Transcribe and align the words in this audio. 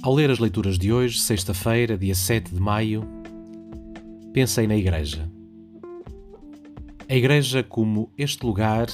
Ao 0.00 0.14
ler 0.14 0.30
as 0.30 0.38
leituras 0.38 0.78
de 0.78 0.92
hoje, 0.92 1.18
sexta-feira, 1.18 1.98
dia 1.98 2.14
7 2.14 2.54
de 2.54 2.60
maio, 2.60 3.02
pensei 4.32 4.64
na 4.64 4.76
Igreja. 4.76 5.28
A 7.08 7.16
Igreja 7.16 7.64
como 7.64 8.12
este 8.16 8.46
lugar 8.46 8.86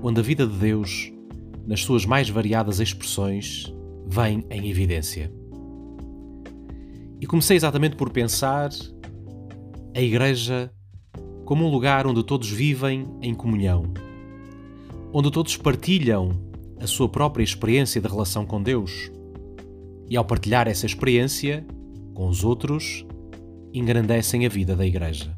onde 0.00 0.20
a 0.20 0.22
vida 0.22 0.46
de 0.46 0.56
Deus, 0.56 1.12
nas 1.66 1.80
suas 1.80 2.06
mais 2.06 2.28
variadas 2.28 2.78
expressões, 2.78 3.74
vem 4.06 4.44
em 4.48 4.70
evidência. 4.70 5.32
E 7.20 7.26
comecei 7.26 7.56
exatamente 7.56 7.96
por 7.96 8.10
pensar 8.10 8.70
a 9.92 10.00
Igreja 10.00 10.72
como 11.44 11.66
um 11.66 11.68
lugar 11.68 12.06
onde 12.06 12.22
todos 12.22 12.48
vivem 12.48 13.08
em 13.20 13.34
comunhão, 13.34 13.92
onde 15.12 15.32
todos 15.32 15.56
partilham 15.56 16.30
a 16.80 16.86
sua 16.86 17.08
própria 17.08 17.42
experiência 17.42 18.00
de 18.00 18.06
relação 18.06 18.46
com 18.46 18.62
Deus 18.62 19.10
e 20.08 20.16
ao 20.16 20.24
partilhar 20.24 20.68
essa 20.68 20.86
experiência 20.86 21.66
com 22.14 22.28
os 22.28 22.44
outros, 22.44 23.04
engrandecem 23.72 24.46
a 24.46 24.48
vida 24.48 24.74
da 24.74 24.86
Igreja. 24.86 25.36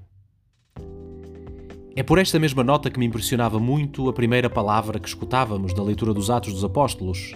É 1.97 2.03
por 2.05 2.19
esta 2.19 2.39
mesma 2.39 2.63
nota 2.63 2.89
que 2.91 2.99
me 2.99 3.07
impressionava 3.07 3.59
muito 3.59 4.09
a 4.09 4.13
primeira 4.13 4.49
palavra 4.49 5.01
que 5.01 5.09
escutávamos 5.09 5.75
da 5.75 5.83
leitura 5.83 6.15
dos 6.15 6.31
Atos 6.31 6.53
dos 6.53 6.63
Apóstolos. 6.63 7.35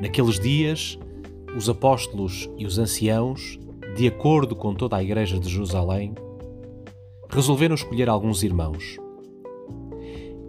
Naqueles 0.00 0.40
dias, 0.40 0.98
os 1.56 1.68
apóstolos 1.68 2.50
e 2.58 2.66
os 2.66 2.78
anciãos, 2.78 3.60
de 3.96 4.08
acordo 4.08 4.56
com 4.56 4.74
toda 4.74 4.96
a 4.96 5.02
Igreja 5.02 5.38
de 5.38 5.48
Jerusalém, 5.48 6.14
resolveram 7.30 7.76
escolher 7.76 8.08
alguns 8.08 8.42
irmãos. 8.42 8.96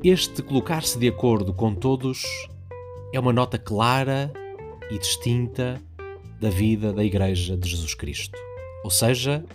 Este 0.04 0.42
colocar-se 0.42 0.98
de 0.98 1.08
acordo 1.08 1.54
com 1.54 1.76
todos 1.76 2.24
é 3.14 3.20
uma 3.20 3.32
nota 3.32 3.60
clara 3.60 4.34
e 4.90 4.98
distinta 4.98 5.80
da 6.44 6.50
vida 6.50 6.92
da 6.92 7.02
Igreja 7.02 7.56
de 7.56 7.70
Jesus 7.70 7.96
Cristo. 7.96 8.38
Ou 8.84 8.90
seja, 8.90 9.46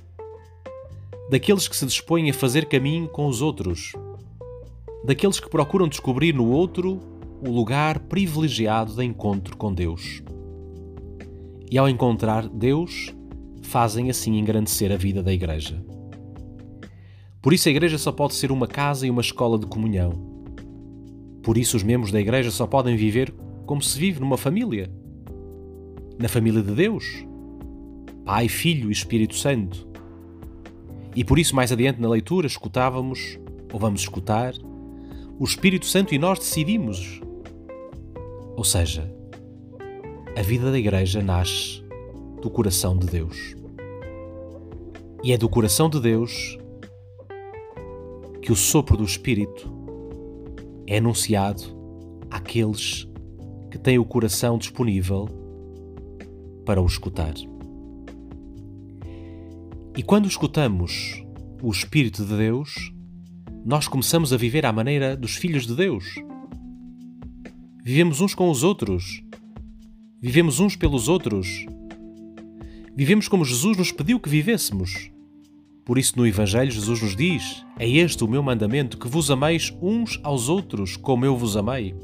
daqueles 1.28 1.68
que 1.68 1.76
se 1.76 1.84
dispõem 1.84 2.30
a 2.30 2.32
fazer 2.32 2.64
caminho 2.64 3.06
com 3.08 3.26
os 3.26 3.42
outros, 3.42 3.92
daqueles 5.04 5.38
que 5.38 5.50
procuram 5.50 5.86
descobrir 5.86 6.32
no 6.32 6.48
outro 6.48 6.98
o 7.46 7.50
lugar 7.50 7.98
privilegiado 7.98 8.94
de 8.94 9.04
encontro 9.04 9.54
com 9.54 9.70
Deus. 9.70 10.22
E 11.70 11.76
ao 11.76 11.90
encontrar 11.90 12.48
Deus, 12.48 13.14
fazem 13.60 14.08
assim 14.08 14.38
engrandecer 14.38 14.90
a 14.90 14.96
vida 14.96 15.22
da 15.22 15.30
Igreja. 15.30 15.84
Por 17.42 17.52
isso 17.52 17.68
a 17.68 17.70
Igreja 17.70 17.98
só 17.98 18.10
pode 18.10 18.32
ser 18.32 18.50
uma 18.50 18.66
casa 18.66 19.06
e 19.06 19.10
uma 19.10 19.20
escola 19.20 19.58
de 19.58 19.66
comunhão. 19.66 20.12
Por 21.42 21.58
isso 21.58 21.76
os 21.76 21.82
membros 21.82 22.10
da 22.10 22.18
Igreja 22.18 22.50
só 22.50 22.66
podem 22.66 22.96
viver 22.96 23.30
como 23.66 23.82
se 23.82 23.98
vive 23.98 24.20
numa 24.20 24.38
família 24.38 24.90
na 26.18 26.28
família 26.28 26.62
de 26.62 26.72
Deus, 26.72 27.24
Pai, 28.24 28.48
Filho 28.48 28.88
e 28.88 28.92
Espírito 28.92 29.36
Santo. 29.36 29.86
E 31.14 31.24
por 31.24 31.38
isso, 31.38 31.54
mais 31.54 31.72
adiante 31.72 32.00
na 32.00 32.08
leitura, 32.08 32.46
escutávamos, 32.46 33.38
ou 33.72 33.78
vamos 33.78 34.00
escutar, 34.00 34.52
o 35.38 35.44
Espírito 35.44 35.86
Santo 35.86 36.14
e 36.14 36.18
nós 36.18 36.38
decidimos. 36.38 37.20
Ou 38.56 38.64
seja, 38.64 39.10
a 40.36 40.42
vida 40.42 40.70
da 40.70 40.78
Igreja 40.78 41.22
nasce 41.22 41.82
do 42.42 42.50
coração 42.50 42.96
de 42.96 43.06
Deus. 43.06 43.56
E 45.22 45.32
é 45.32 45.38
do 45.38 45.48
coração 45.48 45.88
de 45.88 46.00
Deus 46.00 46.58
que 48.42 48.52
o 48.52 48.56
sopro 48.56 48.96
do 48.96 49.04
Espírito 49.04 49.72
é 50.86 50.98
anunciado 50.98 51.62
àqueles 52.30 53.08
que 53.70 53.78
têm 53.78 53.98
o 53.98 54.04
coração 54.04 54.56
disponível 54.58 55.28
para 56.68 56.82
o 56.82 56.86
escutar. 56.86 57.32
E 59.96 60.02
quando 60.02 60.28
escutamos 60.28 61.24
o 61.62 61.70
Espírito 61.70 62.26
de 62.26 62.36
Deus, 62.36 62.92
nós 63.64 63.88
começamos 63.88 64.34
a 64.34 64.36
viver 64.36 64.66
à 64.66 64.72
maneira 64.72 65.16
dos 65.16 65.34
filhos 65.34 65.66
de 65.66 65.74
Deus. 65.74 66.04
Vivemos 67.82 68.20
uns 68.20 68.34
com 68.34 68.50
os 68.50 68.62
outros. 68.62 69.22
Vivemos 70.20 70.60
uns 70.60 70.76
pelos 70.76 71.08
outros. 71.08 71.64
Vivemos 72.94 73.28
como 73.28 73.46
Jesus 73.46 73.78
nos 73.78 73.90
pediu 73.90 74.20
que 74.20 74.28
vivêssemos. 74.28 75.10
Por 75.86 75.96
isso, 75.96 76.18
no 76.18 76.26
Evangelho, 76.26 76.70
Jesus 76.70 77.00
nos 77.00 77.16
diz: 77.16 77.64
É 77.78 77.88
este 77.88 78.22
o 78.22 78.28
meu 78.28 78.42
mandamento, 78.42 78.98
que 78.98 79.08
vos 79.08 79.30
ameis 79.30 79.74
uns 79.80 80.20
aos 80.22 80.50
outros, 80.50 80.98
como 80.98 81.24
eu 81.24 81.34
vos 81.34 81.56
amei. 81.56 81.94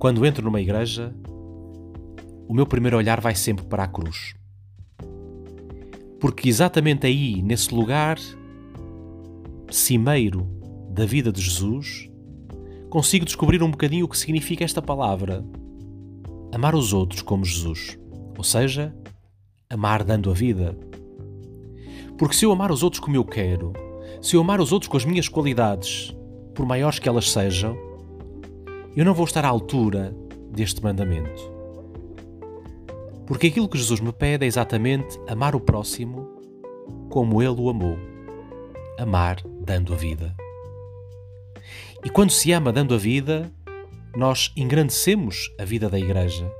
Quando 0.00 0.26
entro 0.26 0.44
numa 0.44 0.60
igreja, 0.60 1.14
o 2.48 2.54
meu 2.54 2.66
primeiro 2.66 2.96
olhar 2.96 3.20
vai 3.20 3.34
sempre 3.34 3.64
para 3.64 3.84
a 3.84 3.88
cruz. 3.88 4.34
Porque 6.20 6.48
exatamente 6.48 7.06
aí, 7.06 7.42
nesse 7.42 7.74
lugar 7.74 8.18
cimeiro 9.70 10.46
da 10.90 11.04
vida 11.04 11.32
de 11.32 11.40
Jesus, 11.40 12.10
consigo 12.88 13.24
descobrir 13.24 13.62
um 13.62 13.70
bocadinho 13.70 14.06
o 14.06 14.08
que 14.08 14.18
significa 14.18 14.64
esta 14.64 14.80
palavra: 14.80 15.44
amar 16.54 16.74
os 16.74 16.92
outros 16.92 17.22
como 17.22 17.44
Jesus. 17.44 17.98
Ou 18.36 18.44
seja, 18.44 18.94
amar 19.68 20.04
dando 20.04 20.30
a 20.30 20.34
vida. 20.34 20.76
Porque 22.16 22.34
se 22.34 22.44
eu 22.44 22.52
amar 22.52 22.70
os 22.70 22.82
outros 22.82 23.00
como 23.00 23.16
eu 23.16 23.24
quero, 23.24 23.72
se 24.22 24.36
eu 24.36 24.40
amar 24.40 24.60
os 24.60 24.72
outros 24.72 24.88
com 24.88 24.96
as 24.96 25.04
minhas 25.04 25.28
qualidades, 25.28 26.16
por 26.54 26.64
maiores 26.64 26.98
que 26.98 27.08
elas 27.08 27.30
sejam, 27.30 27.76
eu 28.96 29.04
não 29.04 29.12
vou 29.12 29.26
estar 29.26 29.44
à 29.44 29.48
altura 29.48 30.16
deste 30.50 30.82
mandamento. 30.82 31.55
Porque 33.26 33.48
aquilo 33.48 33.68
que 33.68 33.78
Jesus 33.78 34.00
me 34.00 34.12
pede 34.12 34.44
é 34.44 34.48
exatamente 34.48 35.18
amar 35.26 35.56
o 35.56 35.60
próximo 35.60 36.28
como 37.10 37.42
ele 37.42 37.60
o 37.60 37.68
amou. 37.68 37.98
Amar 38.98 39.42
dando 39.60 39.92
a 39.92 39.96
vida. 39.96 40.34
E 42.04 42.08
quando 42.08 42.30
se 42.30 42.52
ama 42.52 42.72
dando 42.72 42.94
a 42.94 42.98
vida, 42.98 43.50
nós 44.16 44.52
engrandecemos 44.56 45.50
a 45.58 45.64
vida 45.64 45.88
da 45.88 45.98
Igreja. 45.98 46.50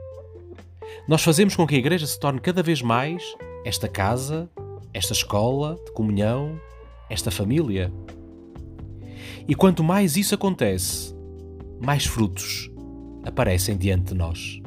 Nós 1.09 1.23
fazemos 1.23 1.55
com 1.55 1.67
que 1.67 1.77
a 1.77 1.79
Igreja 1.79 2.07
se 2.07 2.19
torne 2.19 2.41
cada 2.41 2.63
vez 2.63 2.83
mais 2.83 3.23
esta 3.65 3.89
casa, 3.89 4.51
esta 4.93 5.13
escola 5.13 5.77
de 5.85 5.93
comunhão, 5.93 6.61
esta 7.09 7.31
família. 7.31 7.93
E 9.47 9.55
quanto 9.55 9.85
mais 9.85 10.17
isso 10.17 10.35
acontece, 10.35 11.15
mais 11.81 12.05
frutos 12.05 12.69
aparecem 13.25 13.77
diante 13.77 14.07
de 14.07 14.15
nós. 14.15 14.61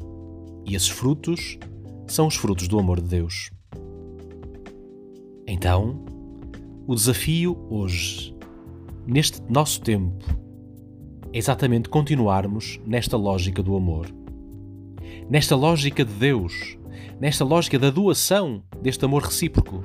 E 0.66 0.76
esses 0.76 0.90
frutos 0.90 1.58
são 2.14 2.28
os 2.28 2.36
frutos 2.36 2.68
do 2.68 2.80
amor 2.80 3.00
de 3.00 3.08
Deus. 3.08 3.52
Então, 5.48 6.04
o 6.88 6.96
desafio 6.96 7.58
hoje, 7.70 8.36
neste 9.06 9.42
nosso 9.50 9.82
tempo, 9.82 10.26
é 11.32 11.38
exatamente 11.38 11.90
continuarmos 11.90 12.80
nesta 12.86 13.16
lógica 13.16 13.62
do 13.62 13.76
amor. 13.76 14.08
Nesta 15.30 15.56
lógica 15.56 16.04
de 16.04 16.14
Deus, 16.14 16.78
nesta 17.20 17.46
lógica 17.46 17.78
da 17.78 17.90
doação 17.90 18.64
deste 18.82 19.06
amor 19.06 19.24
recíproco, 19.24 19.84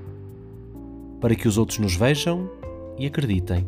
para 1.21 1.35
que 1.35 1.47
os 1.47 1.59
outros 1.59 1.79
nos 1.79 1.95
vejam 1.95 2.51
e 2.99 3.07
acreditem, 3.07 3.67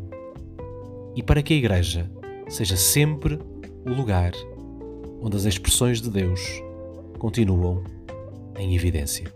e 1.15 1.23
para 1.23 1.43
que 1.43 1.55
a 1.55 1.57
Igreja 1.57 2.11
seja 2.49 2.77
sempre 2.77 3.39
o 3.87 3.91
lugar 3.91 4.33
onde 5.21 5.37
as 5.37 5.45
expressões 5.45 6.01
de 6.01 6.11
Deus 6.11 6.41
continuam 7.19 7.96
em 8.59 8.75
evidência. 8.75 9.33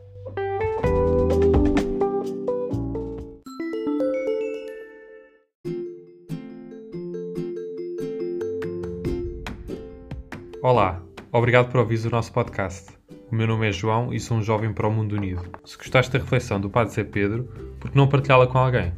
Olá, 10.63 11.03
obrigado 11.33 11.71
por 11.71 11.81
ouvir 11.81 12.05
o 12.07 12.11
nosso 12.11 12.33
podcast. 12.33 12.91
O 13.31 13.35
meu 13.35 13.47
nome 13.47 13.69
é 13.69 13.73
João 13.73 14.13
e 14.13 14.21
sou 14.21 14.37
um 14.37 14.43
jovem 14.43 14.73
para 14.73 14.89
o 14.89 14.93
mundo 14.93 15.17
unido. 15.17 15.43
Se 15.65 15.77
gostaste 15.77 16.13
da 16.13 16.19
reflexão 16.19 16.61
do 16.61 16.69
Padre 16.69 16.95
Zé 16.95 17.05
Pedro, 17.05 17.45
por 17.79 17.91
que 17.91 17.97
não 17.97 18.09
partilhá-la 18.09 18.47
com 18.47 18.59
alguém? 18.59 18.93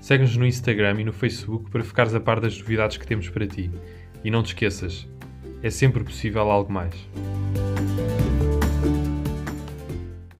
Segue-nos 0.00 0.36
no 0.36 0.46
Instagram 0.46 1.00
e 1.00 1.04
no 1.04 1.12
Facebook 1.12 1.70
para 1.70 1.82
ficares 1.82 2.14
a 2.14 2.20
par 2.20 2.38
das 2.38 2.58
novidades 2.58 2.96
que 2.96 3.06
temos 3.06 3.28
para 3.28 3.46
ti. 3.46 3.70
E 4.22 4.30
não 4.30 4.42
te 4.42 4.48
esqueças, 4.48 5.08
é 5.62 5.70
sempre 5.70 6.04
possível 6.04 6.50
algo 6.50 6.72
mais. 6.72 6.94